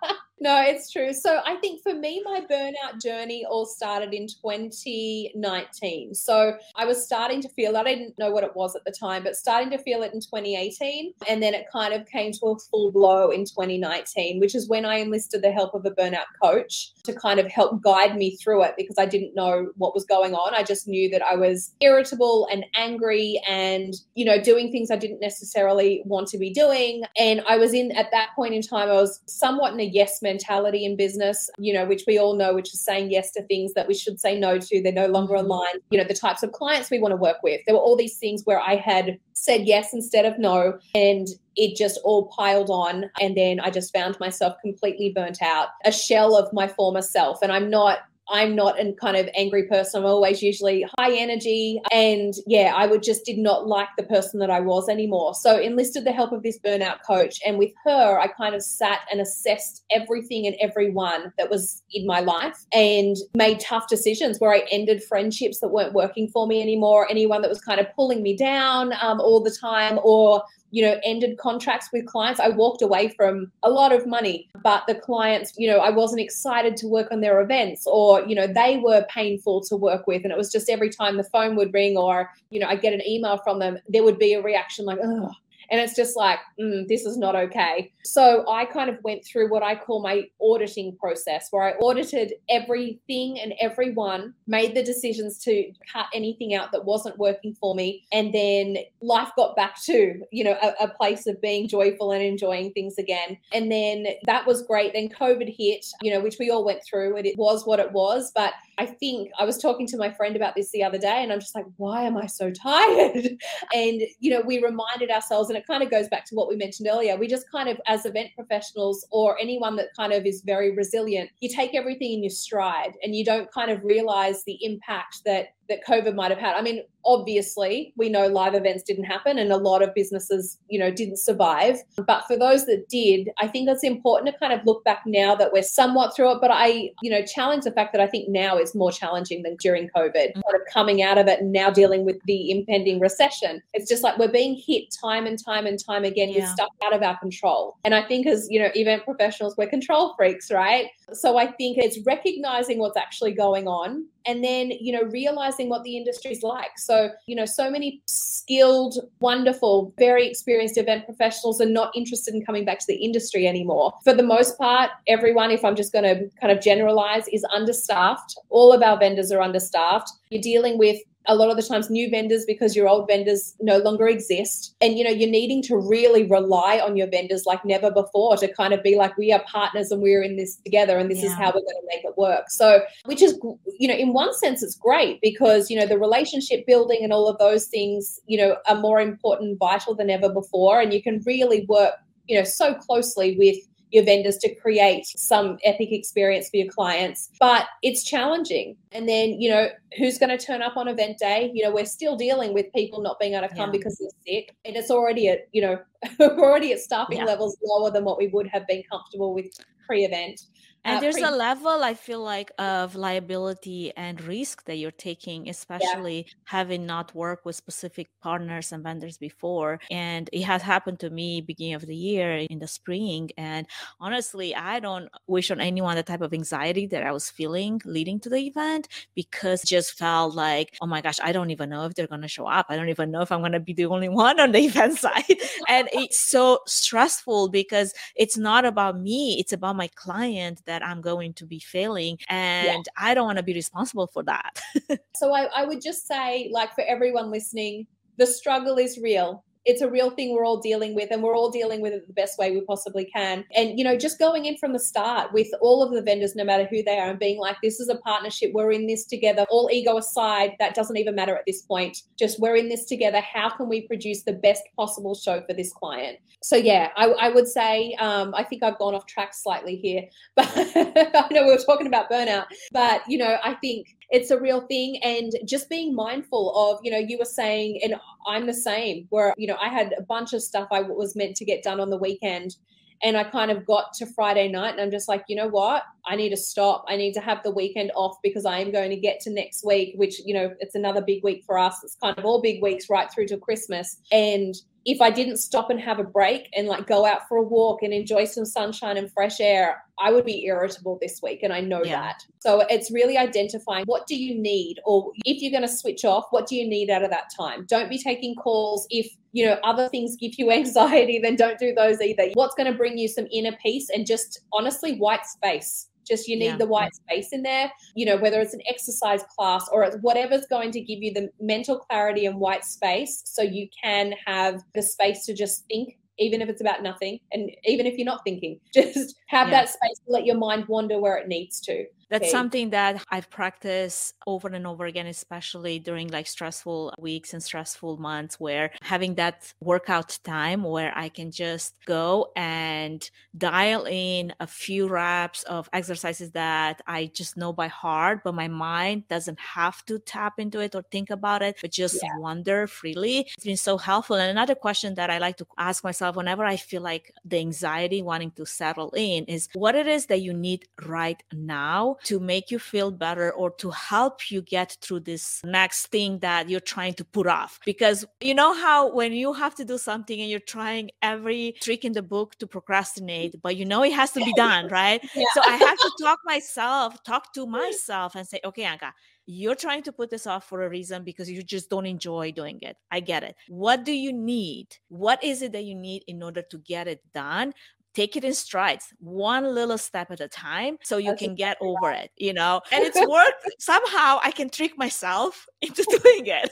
[0.41, 1.13] No, it's true.
[1.13, 6.15] So I think for me, my burnout journey all started in 2019.
[6.15, 9.23] So I was starting to feel, I didn't know what it was at the time,
[9.23, 11.13] but starting to feel it in 2018.
[11.27, 14.85] And then it kind of came to a full blow in 2019, which is when
[14.85, 18.63] I enlisted the help of a burnout coach to kind of help guide me through
[18.63, 20.55] it because I didn't know what was going on.
[20.55, 24.95] I just knew that I was irritable and angry and, you know, doing things I
[24.95, 27.03] didn't necessarily want to be doing.
[27.17, 30.21] And I was in, at that point in time, I was somewhat in a yes
[30.21, 33.41] man mentality in business, you know, which we all know, which is saying yes to
[33.43, 34.81] things that we should say no to.
[34.81, 35.45] They're no longer mm-hmm.
[35.45, 37.61] aligned, you know, the types of clients we want to work with.
[37.65, 40.77] There were all these things where I had said yes instead of no.
[40.93, 43.09] And it just all piled on.
[43.19, 47.41] And then I just found myself completely burnt out, a shell of my former self.
[47.41, 50.01] And I'm not I'm not a kind of angry person.
[50.01, 51.81] I'm always usually high energy.
[51.91, 55.33] And yeah, I would just did not like the person that I was anymore.
[55.33, 57.39] So enlisted the help of this burnout coach.
[57.45, 62.05] And with her, I kind of sat and assessed everything and everyone that was in
[62.05, 66.61] my life and made tough decisions where I ended friendships that weren't working for me
[66.61, 67.07] anymore.
[67.09, 70.99] Anyone that was kind of pulling me down um, all the time or you know,
[71.03, 72.39] ended contracts with clients.
[72.39, 76.21] I walked away from a lot of money, but the clients, you know, I wasn't
[76.21, 80.23] excited to work on their events or, you know, they were painful to work with.
[80.23, 82.93] And it was just every time the phone would ring or, you know, I get
[82.93, 85.31] an email from them, there would be a reaction like, oh,
[85.71, 87.91] and it's just like, mm, this is not okay.
[88.03, 92.33] So I kind of went through what I call my auditing process, where I audited
[92.49, 98.03] everything and everyone, made the decisions to cut anything out that wasn't working for me.
[98.11, 102.23] And then life got back to, you know, a, a place of being joyful and
[102.23, 103.37] enjoying things again.
[103.53, 104.93] And then that was great.
[104.93, 107.91] Then COVID hit, you know, which we all went through, and it was what it
[107.91, 108.31] was.
[108.33, 111.31] But I think I was talking to my friend about this the other day, and
[111.31, 113.37] I'm just like, why am I so tired?
[113.73, 116.55] and, you know, we reminded ourselves, and it kind of goes back to what we
[116.55, 117.17] mentioned earlier.
[117.17, 121.29] We just kind of, as event professionals or anyone that kind of is very resilient,
[121.39, 125.49] you take everything in your stride and you don't kind of realize the impact that
[125.69, 126.55] that COVID might have had.
[126.55, 130.77] I mean, obviously, we know live events didn't happen and a lot of businesses, you
[130.77, 131.77] know, didn't survive.
[131.95, 135.35] But for those that did, I think it's important to kind of look back now
[135.35, 136.41] that we're somewhat through it.
[136.41, 139.55] But I, you know, challenge the fact that I think now is more challenging than
[139.57, 140.41] during COVID, mm-hmm.
[140.41, 143.61] kind of coming out of it and now dealing with the impending recession.
[143.73, 146.41] It's just like we're being hit time and time and time again yeah.
[146.41, 147.77] with stuff out of our control.
[147.85, 150.87] And I think as, you know, event professionals, we're control freaks, right?
[151.13, 155.83] So I think it's recognizing what's actually going on and then you know realizing what
[155.83, 156.77] the industry is like.
[156.77, 162.45] So you know so many skilled wonderful very experienced event professionals are not interested in
[162.45, 163.93] coming back to the industry anymore.
[164.03, 168.37] For the most part everyone if i'm just going to kind of generalize is understaffed.
[168.49, 170.11] All of our vendors are understaffed.
[170.29, 173.77] You're dealing with a lot of the times new vendors because your old vendors no
[173.77, 174.75] longer exist.
[174.81, 178.51] And you know you're needing to really rely on your vendors like never before to
[178.53, 181.27] kind of be like we are partners and we're in this together and this yeah.
[181.27, 182.49] is how we're going to make it work.
[182.49, 183.39] So which is
[183.77, 187.27] you know in one sense it's great because you know the relationship building and all
[187.27, 190.79] of those things you know are more important vital than ever before.
[190.81, 191.95] And you can really work
[192.27, 193.57] you know so closely with
[193.91, 197.29] your vendors to create some epic experience for your clients.
[197.39, 198.75] But it's challenging.
[198.91, 201.51] And then, you know, who's going to turn up on event day?
[201.53, 203.77] You know, we're still dealing with people not being able to come yeah.
[203.77, 204.55] because they're sick.
[204.65, 205.79] And it's already at, you know,
[206.19, 207.25] we're already at staffing yeah.
[207.25, 209.47] levels lower than what we would have been comfortable with
[209.85, 210.41] pre event.
[210.85, 214.91] And uh, there's pre- a level I feel like of liability and risk that you're
[214.91, 216.33] taking, especially yeah.
[216.45, 219.79] having not worked with specific partners and vendors before.
[219.91, 223.29] And it has happened to me beginning of the year in the spring.
[223.37, 223.67] And
[223.99, 228.19] honestly, I don't wish on anyone the type of anxiety that I was feeling leading
[228.21, 231.93] to the event because just felt like, oh my gosh, I don't even know if
[231.93, 232.67] they're gonna show up.
[232.69, 235.25] I don't even know if I'm gonna be the only one on the event side.
[235.67, 241.01] and it's so stressful because it's not about me, it's about my client that I'm
[241.01, 242.19] going to be failing.
[242.29, 242.93] And yeah.
[242.95, 244.61] I don't want to be responsible for that.
[245.15, 249.81] so I, I would just say, like, for everyone listening, the struggle is real it's
[249.81, 252.37] a real thing we're all dealing with and we're all dealing with it the best
[252.37, 253.45] way we possibly can.
[253.55, 256.43] And you know just going in from the start with all of the vendors no
[256.43, 258.51] matter who they are and being like this is a partnership.
[258.53, 259.45] We're in this together.
[259.49, 262.03] All ego aside that doesn't even matter at this point.
[262.17, 263.21] Just we're in this together.
[263.21, 266.19] How can we produce the best possible show for this client?
[266.41, 270.03] So yeah i, I would say um, i think i've gone off track slightly here
[270.35, 272.45] but i know we were talking about burnout.
[272.71, 276.91] But you know i think it's a real thing and just being mindful of you
[276.91, 277.95] know you were saying and
[278.27, 281.35] i'm the same where you know i had a bunch of stuff i was meant
[281.35, 282.55] to get done on the weekend
[283.01, 285.83] and I kind of got to Friday night and I'm just like, you know what?
[286.05, 286.85] I need to stop.
[286.87, 289.65] I need to have the weekend off because I am going to get to next
[289.65, 291.81] week, which, you know, it's another big week for us.
[291.83, 294.01] It's kind of all big weeks right through to Christmas.
[294.11, 294.53] And
[294.85, 297.83] if I didn't stop and have a break and like go out for a walk
[297.83, 301.43] and enjoy some sunshine and fresh air, I would be irritable this week.
[301.43, 302.01] And I know yeah.
[302.01, 302.25] that.
[302.39, 304.79] So it's really identifying what do you need?
[304.85, 307.65] Or if you're going to switch off, what do you need out of that time?
[307.67, 308.87] Don't be taking calls.
[308.89, 312.29] If, you know, other things give you anxiety, then don't do those either.
[312.33, 316.37] What's going to bring you some inner peace and just honestly white space just you
[316.37, 316.57] need yeah.
[316.57, 320.45] the white space in there you know whether it's an exercise class or it's whatever's
[320.47, 324.81] going to give you the mental clarity and white space so you can have the
[324.81, 328.59] space to just think even if it's about nothing and even if you're not thinking
[328.73, 329.61] just have yeah.
[329.61, 332.31] that space to let your mind wander where it needs to that's okay.
[332.31, 337.97] something that I've practiced over and over again, especially during like stressful weeks and stressful
[337.97, 343.07] months where having that workout time where I can just go and
[343.37, 348.47] dial in a few reps of exercises that I just know by heart, but my
[348.47, 352.17] mind doesn't have to tap into it or think about it, but just yeah.
[352.17, 353.27] wander freely.
[353.35, 354.15] It's been so helpful.
[354.15, 358.01] And another question that I like to ask myself whenever I feel like the anxiety
[358.01, 362.51] wanting to settle in is what it is that you need right now to make
[362.51, 366.93] you feel better or to help you get through this next thing that you're trying
[366.95, 367.59] to put off.
[367.65, 371.85] Because you know how when you have to do something and you're trying every trick
[371.85, 375.01] in the book to procrastinate, but you know it has to be done, right?
[375.15, 375.23] Yeah.
[375.33, 378.91] So I have to talk myself, talk to myself and say, okay, Anka,
[379.31, 382.57] you're trying to put this off for a reason because you just don't enjoy doing
[382.63, 382.77] it.
[382.89, 383.35] I get it.
[383.47, 384.75] What do you need?
[384.87, 387.53] What is it that you need in order to get it done?
[387.99, 391.57] Take it in strides one little step at a time so you That's can get
[391.59, 396.49] over it you know and it's worked somehow i can trick myself into doing it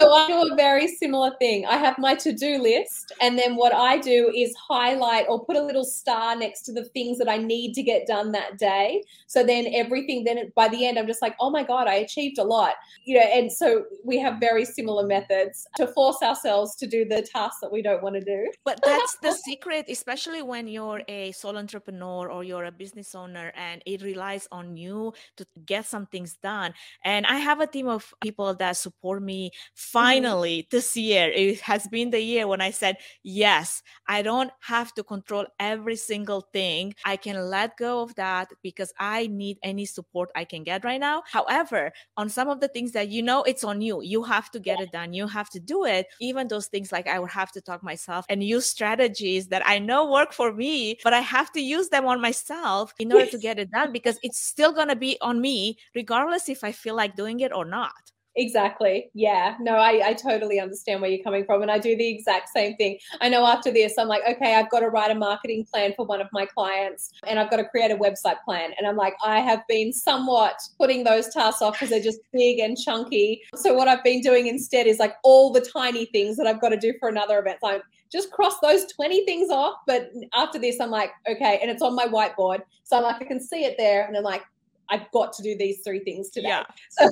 [0.00, 1.66] so I do a very similar thing.
[1.66, 5.62] I have my to-do list, and then what I do is highlight or put a
[5.62, 9.02] little star next to the things that I need to get done that day.
[9.26, 12.38] So then everything, then by the end, I'm just like, oh my god, I achieved
[12.38, 12.74] a lot,
[13.04, 13.24] you know.
[13.24, 17.72] And so we have very similar methods to force ourselves to do the tasks that
[17.72, 18.50] we don't want to do.
[18.64, 23.52] But that's the secret, especially when you're a sole entrepreneur or you're a business owner,
[23.56, 26.74] and it relies on you to get some things done.
[27.04, 29.98] And I have a team of people that support me Mm-hmm.
[29.98, 30.76] finally mm-hmm.
[30.76, 35.02] this year it has been the year when i said yes i don't have to
[35.02, 40.30] control every single thing i can let go of that because i need any support
[40.34, 43.64] i can get right now however on some of the things that you know it's
[43.64, 46.66] on you you have to get it done you have to do it even those
[46.66, 50.32] things like i would have to talk myself and use strategies that i know work
[50.32, 53.70] for me but i have to use them on myself in order to get it
[53.70, 57.40] done because it's still going to be on me regardless if i feel like doing
[57.40, 57.92] it or not
[58.36, 59.10] Exactly.
[59.14, 59.56] Yeah.
[59.60, 61.62] No, I, I totally understand where you're coming from.
[61.62, 62.98] And I do the exact same thing.
[63.20, 66.04] I know after this, I'm like, okay, I've got to write a marketing plan for
[66.04, 68.72] one of my clients and I've got to create a website plan.
[68.76, 72.58] And I'm like, I have been somewhat putting those tasks off because they're just big
[72.58, 73.42] and chunky.
[73.54, 76.70] So what I've been doing instead is like all the tiny things that I've got
[76.70, 77.58] to do for another event.
[77.62, 79.76] So I'm just cross those 20 things off.
[79.86, 81.58] But after this, I'm like, okay.
[81.62, 82.62] And it's on my whiteboard.
[82.82, 84.06] So I'm like, I can see it there.
[84.06, 84.42] And I'm like,
[84.90, 86.48] I've got to do these three things today.
[86.48, 86.64] Yeah.
[86.90, 87.08] So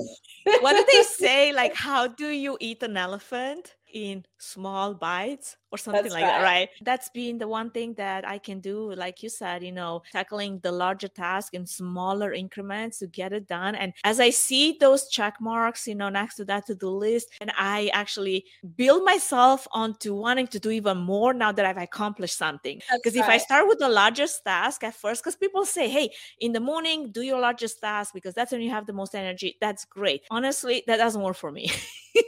[0.61, 1.53] what do they say?
[1.53, 3.75] Like, how do you eat an elephant?
[3.93, 6.39] in small bites or something That's like right.
[6.39, 6.69] that, right?
[6.83, 10.59] That's been the one thing that I can do, like you said, you know, tackling
[10.61, 13.75] the larger task in smaller increments to get it done.
[13.75, 17.31] And as I see those check marks, you know, next to that to do list,
[17.41, 18.45] and I actually
[18.77, 22.81] build myself onto wanting to do even more now that I've accomplished something.
[22.93, 23.25] Because right.
[23.25, 26.11] if I start with the largest task at first, because people say, hey,
[26.41, 29.57] in the morning, do your largest task because that's when you have the most energy.
[29.61, 30.23] That's great.
[30.31, 31.71] Honestly, that doesn't work for me.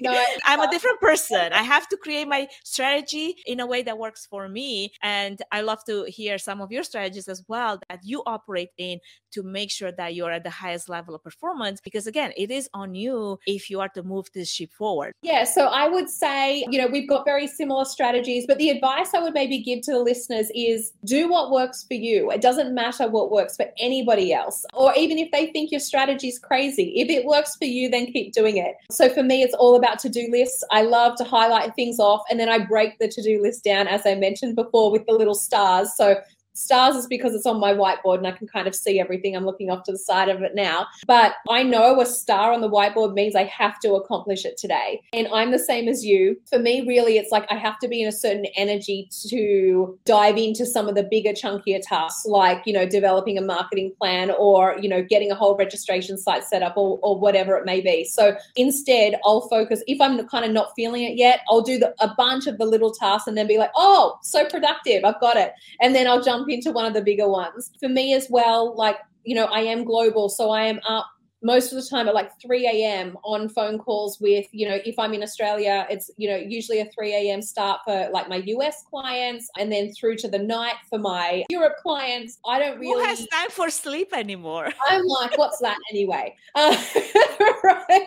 [0.01, 1.53] No, I'm a different person.
[1.53, 4.93] I have to create my strategy in a way that works for me.
[5.03, 9.01] And I love to hear some of your strategies as well that you operate in
[9.32, 11.80] to make sure that you're at the highest level of performance.
[11.80, 15.12] Because again, it is on you if you are to move this ship forward.
[15.22, 15.45] Yeah.
[15.45, 19.20] So I would say, you know, we've got very similar strategies, but the advice I
[19.20, 22.30] would maybe give to the listeners is do what works for you.
[22.30, 26.28] It doesn't matter what works for anybody else, or even if they think your strategy
[26.28, 26.93] is crazy.
[26.97, 28.74] If it works for you, then keep doing it.
[28.91, 30.62] So for me, it's all about to do lists.
[30.70, 33.89] I love to highlight things off and then I break the to do list down,
[33.89, 35.97] as I mentioned before, with the little stars.
[35.97, 36.16] So
[36.55, 39.36] Stars is because it's on my whiteboard and I can kind of see everything.
[39.36, 40.86] I'm looking off to the side of it now.
[41.07, 45.02] But I know a star on the whiteboard means I have to accomplish it today.
[45.12, 46.40] And I'm the same as you.
[46.48, 50.36] For me, really, it's like I have to be in a certain energy to dive
[50.36, 54.76] into some of the bigger, chunkier tasks, like, you know, developing a marketing plan or,
[54.80, 58.05] you know, getting a whole registration site set up or, or whatever it may be.
[58.05, 61.94] So instead, I'll focus, if I'm kind of not feeling it yet, I'll do the,
[62.00, 65.36] a bunch of the little tasks and then be like, oh, so productive, I've got
[65.36, 65.52] it.
[65.80, 67.70] And then I'll jump into one of the bigger ones.
[67.80, 70.28] For me as well, like, you know, I am global.
[70.28, 71.07] So I am up
[71.45, 73.18] most of the time at like 3 a.m.
[73.22, 76.86] on phone calls with, you know, if I'm in Australia, it's, you know, usually a
[76.86, 77.42] 3 a.m.
[77.42, 81.76] start for like my US clients and then through to the night for my Europe
[81.82, 82.38] clients.
[82.47, 82.95] I don't really.
[82.95, 84.70] Who has time for sleep anymore?
[84.88, 86.34] I'm like, what's that anyway?
[86.55, 86.74] Uh,
[87.62, 88.07] right?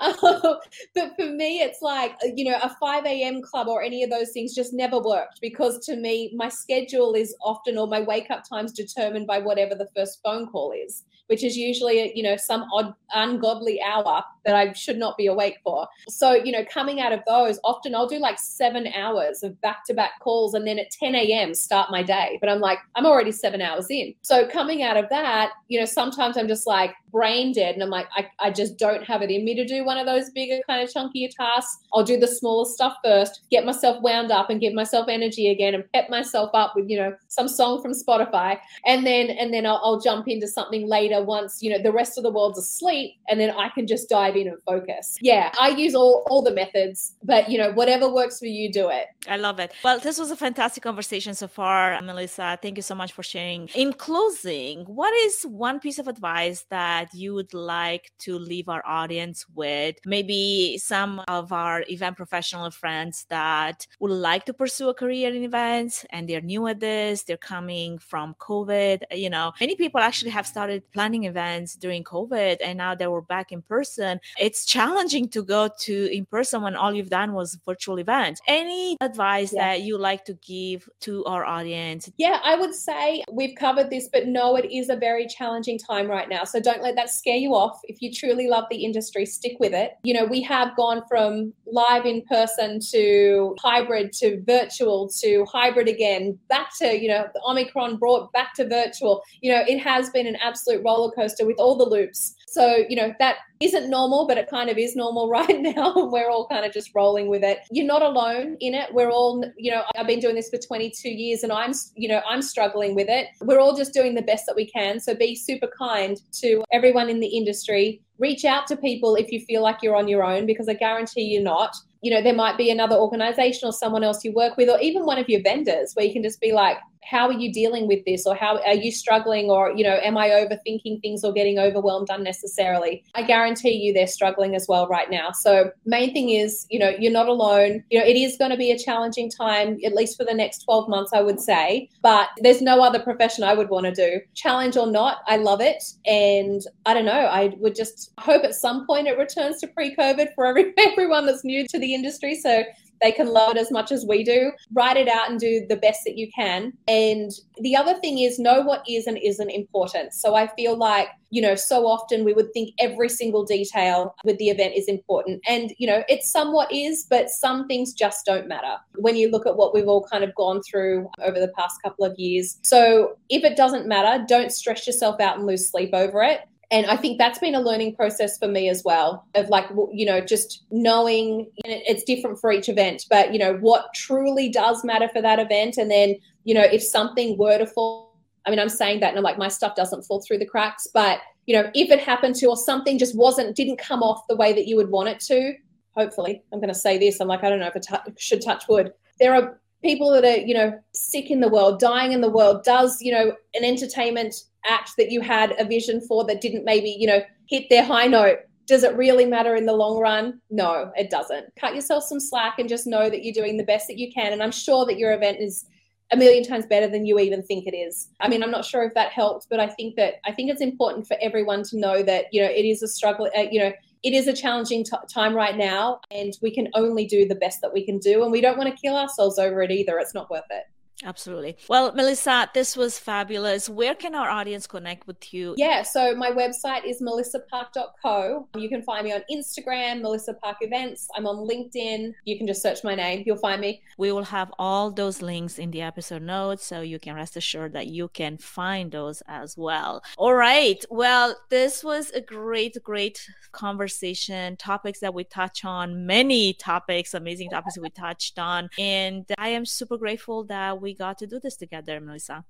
[0.00, 0.56] um,
[0.94, 3.42] but for me, it's like, you know, a 5 a.m.
[3.42, 7.36] club or any of those things just never worked because to me, my schedule is
[7.44, 11.44] often or my wake up times determined by whatever the first phone call is which
[11.44, 15.86] is usually, you know, some odd, ungodly hour that I should not be awake for.
[16.08, 19.84] So, you know, coming out of those, often I'll do like seven hours of back
[19.86, 21.54] to back calls and then at 10 a.m.
[21.54, 22.38] start my day.
[22.40, 24.14] But I'm like, I'm already seven hours in.
[24.22, 27.90] So coming out of that, you know, sometimes I'm just like brain dead and I'm
[27.90, 30.60] like, I, I just don't have it in me to do one of those bigger,
[30.66, 31.78] kind of chunkier tasks.
[31.94, 35.74] I'll do the smaller stuff first, get myself wound up and give myself energy again
[35.74, 38.58] and pep myself up with, you know, some song from Spotify.
[38.86, 42.16] And then, and then I'll, I'll jump into something later once you know the rest
[42.16, 45.18] of the world's asleep and then i can just dive in and focus.
[45.20, 48.88] Yeah i use all all the methods but you know whatever works for you do
[48.88, 49.06] it.
[49.28, 49.72] I love it.
[49.84, 52.58] Well this was a fantastic conversation so far melissa.
[52.60, 53.68] Thank you so much for sharing.
[53.74, 58.82] In closing what is one piece of advice that you would like to leave our
[58.86, 59.96] audience with?
[60.06, 65.42] Maybe some of our event professional friends that would like to pursue a career in
[65.42, 69.52] events and they're new at this they're coming from covid you know.
[69.60, 73.50] Many people actually have started planning planning events during COVID and now that we're back
[73.50, 77.98] in person, it's challenging to go to in person when all you've done was virtual
[77.98, 78.40] events.
[78.46, 79.62] Any advice yeah.
[79.62, 82.08] that you like to give to our audience?
[82.18, 86.06] Yeah, I would say we've covered this, but no, it is a very challenging time
[86.06, 86.44] right now.
[86.44, 87.80] So don't let that scare you off.
[87.84, 89.98] If you truly love the industry, stick with it.
[90.04, 95.88] You know, we have gone from live in person to hybrid to virtual to hybrid
[95.88, 99.22] again, back to, you know, the Omicron brought back to virtual.
[99.40, 102.34] You know, it has been an absolute roller roller coaster with all the loops.
[102.48, 105.94] So, you know, that isn't normal, but it kind of is normal right now.
[105.96, 107.60] We're all kind of just rolling with it.
[107.70, 108.92] You're not alone in it.
[108.92, 112.20] We're all, you know, I've been doing this for 22 years and I'm, you know,
[112.28, 113.28] I'm struggling with it.
[113.40, 115.00] We're all just doing the best that we can.
[115.00, 118.02] So be super kind to everyone in the industry.
[118.18, 121.22] Reach out to people if you feel like you're on your own because I guarantee
[121.22, 121.74] you're not
[122.04, 125.06] you know, there might be another organization or someone else you work with, or even
[125.06, 128.04] one of your vendors where you can just be like, how are you dealing with
[128.04, 128.26] this?
[128.26, 129.50] Or how are you struggling?
[129.50, 133.04] Or you know am i overthinking things or getting overwhelmed unnecessarily?
[133.14, 135.32] I guarantee you they're struggling as well right now.
[135.32, 137.84] So main thing is you know you're not alone.
[137.90, 140.64] You know it is going to be a challenging time at least for the next
[140.64, 144.20] 12 months i would say but there's no other profession i would want to do.
[144.34, 145.82] Challenge or not i love it.
[146.06, 150.34] And i don't know i would just hope at some point it returns to pre-covid
[150.34, 152.34] for every, everyone that's new to the industry.
[152.34, 152.64] So
[153.02, 154.52] they can love it as much as we do.
[154.72, 156.72] Write it out and do the best that you can.
[156.88, 157.30] And
[157.60, 160.14] the other thing is know what is and isn't important.
[160.14, 164.38] So I feel like, you know, so often we would think every single detail with
[164.38, 165.40] the event is important.
[165.48, 169.46] And, you know, it somewhat is, but some things just don't matter when you look
[169.46, 172.58] at what we've all kind of gone through over the past couple of years.
[172.62, 176.42] So if it doesn't matter, don't stress yourself out and lose sleep over it
[176.72, 180.04] and i think that's been a learning process for me as well of like you
[180.04, 185.08] know just knowing it's different for each event but you know what truly does matter
[185.08, 185.76] for that event.
[185.76, 188.16] And then you know if something were to fall
[188.46, 190.88] i mean i'm saying that and i'm like my stuff doesn't fall through the cracks
[190.92, 194.36] but you know if it happened to or something just wasn't didn't come off the
[194.36, 195.54] way that you would want it to
[195.92, 198.42] hopefully i'm going to say this i'm like i don't know if I t- should
[198.42, 198.92] touch wood.
[199.20, 202.64] There are people that are you know sick in the world dying in the world
[202.64, 204.34] does you know an entertainment
[204.66, 208.06] act that you had a vision for that didn't maybe, you know, hit their high
[208.06, 208.38] note.
[208.66, 210.40] Does it really matter in the long run?
[210.50, 211.46] No, it doesn't.
[211.56, 214.32] Cut yourself some slack and just know that you're doing the best that you can.
[214.32, 215.66] And I'm sure that your event is
[216.12, 218.08] a million times better than you even think it is.
[218.20, 220.60] I mean, I'm not sure if that helped, but I think that I think it's
[220.60, 223.28] important for everyone to know that you know it is a struggle.
[223.36, 227.06] Uh, you know, it is a challenging t- time right now, and we can only
[227.06, 229.62] do the best that we can do, and we don't want to kill ourselves over
[229.62, 229.98] it either.
[229.98, 230.64] It's not worth it.
[231.04, 231.56] Absolutely.
[231.68, 233.68] Well, Melissa, this was fabulous.
[233.68, 235.54] Where can our audience connect with you?
[235.56, 238.48] Yeah, so my website is melissapark.co.
[238.56, 241.08] You can find me on Instagram, Melissa Park Events.
[241.16, 242.12] I'm on LinkedIn.
[242.24, 243.82] You can just search my name, you'll find me.
[243.98, 247.72] We will have all those links in the episode notes so you can rest assured
[247.72, 250.02] that you can find those as well.
[250.16, 250.84] All right.
[250.90, 254.56] Well, this was a great, great conversation.
[254.56, 258.70] Topics that we touch on, many topics, amazing topics we touched on.
[258.78, 262.44] And I am super grateful that we got to do this together, Melissa.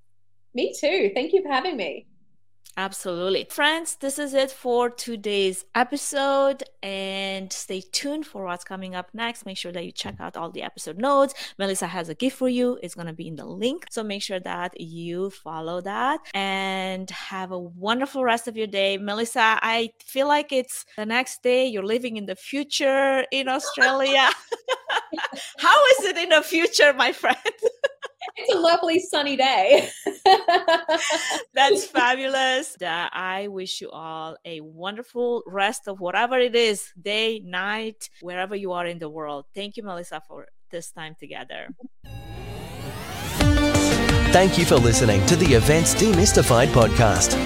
[0.52, 1.12] Me too.
[1.14, 2.06] Thank you for having me.
[2.76, 3.46] Absolutely.
[3.50, 6.64] Friends, this is it for today's episode.
[6.82, 9.46] And stay tuned for what's coming up next.
[9.46, 11.34] Make sure that you check out all the episode notes.
[11.58, 12.78] Melissa has a gift for you.
[12.82, 13.84] It's going to be in the link.
[13.90, 18.96] So make sure that you follow that and have a wonderful rest of your day.
[18.96, 21.66] Melissa, I feel like it's the next day.
[21.66, 24.28] You're living in the future in Australia.
[25.58, 27.36] How is it in the future, my friend?
[28.36, 29.88] it's a lovely sunny day.
[31.54, 32.76] That's fabulous.
[32.80, 38.54] Uh, I wish you all a wonderful rest of whatever it is, day, night, wherever
[38.54, 39.46] you are in the world.
[39.54, 41.68] Thank you, Melissa, for this time together.
[44.32, 47.36] Thank you for listening to the Events Demystified podcast.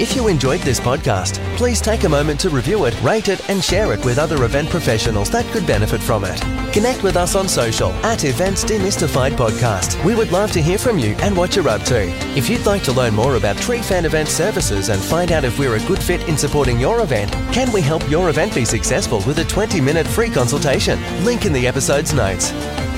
[0.00, 3.62] If you enjoyed this podcast, please take a moment to review it, rate it, and
[3.62, 6.40] share it with other event professionals that could benefit from it.
[6.72, 10.04] Connect with us on social at Events Demystified Podcast.
[10.04, 12.08] We would love to hear from you and what you're up to.
[12.36, 15.76] If you'd like to learn more about Trifan Event services and find out if we're
[15.76, 19.38] a good fit in supporting your event, can we help your event be successful with
[19.38, 20.98] a 20 minute free consultation?
[21.24, 22.50] Link in the episode's notes.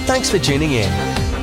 [0.07, 1.34] Thanks for tuning in.